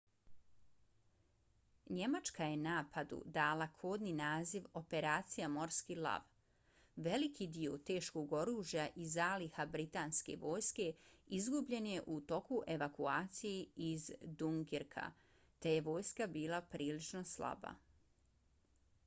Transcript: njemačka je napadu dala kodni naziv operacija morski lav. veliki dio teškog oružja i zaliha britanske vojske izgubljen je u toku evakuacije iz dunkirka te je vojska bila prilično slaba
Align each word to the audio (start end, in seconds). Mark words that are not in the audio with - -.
njemačka 1.95 2.45
je 2.51 2.53
napadu 2.59 3.17
dala 3.33 3.65
kodni 3.81 4.13
naziv 4.19 4.69
operacija 4.79 5.49
morski 5.57 5.97
lav. 6.05 6.23
veliki 7.07 7.47
dio 7.57 7.75
teškog 7.91 8.33
oružja 8.39 8.85
i 9.03 9.05
zaliha 9.17 9.65
britanske 9.75 10.37
vojske 10.45 10.87
izgubljen 11.41 11.89
je 11.91 12.03
u 12.15 12.15
toku 12.33 12.61
evakuacije 12.77 13.67
iz 13.91 14.07
dunkirka 14.43 15.05
te 15.59 15.75
je 15.75 15.85
vojska 15.91 16.29
bila 16.39 16.61
prilično 16.77 17.23
slaba 17.37 17.75